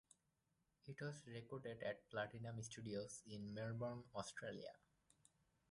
It 0.87 0.97
was 0.99 1.27
recorded 1.27 1.83
at 1.83 2.09
Platinum 2.09 2.63
Studios 2.63 3.21
in 3.27 3.53
Melbourne, 3.53 4.03
Australia. 4.15 4.73